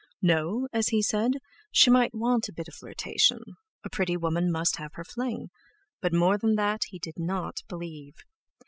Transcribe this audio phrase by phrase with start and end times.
[0.23, 5.51] No—as he said—she might want a bit of flirtation—a pretty woman must have her fling;
[6.01, 8.15] but more than that he did not believe.